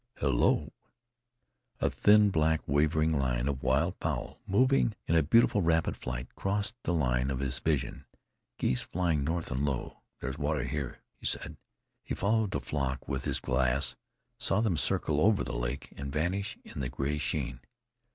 [0.17, 0.73] Hello!"
[1.79, 6.91] A thin, black, wavering line of wild fowl, moving in beautiful, rapid flight, crossed the
[6.91, 8.05] line of his vision.
[8.57, 10.01] "Geese flying north, and low.
[10.19, 11.55] There's water here," he said.
[12.03, 13.95] He followed the flock with his glass,
[14.39, 17.59] saw them circle over the lake, and vanish in the gray sheen.